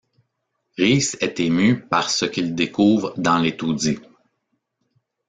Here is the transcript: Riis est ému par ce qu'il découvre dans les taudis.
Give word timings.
Riis 0.79 1.15
est 1.19 1.39
ému 1.39 1.79
par 1.87 2.09
ce 2.09 2.25
qu'il 2.25 2.55
découvre 2.55 3.13
dans 3.19 3.37
les 3.37 3.55
taudis. 3.55 3.99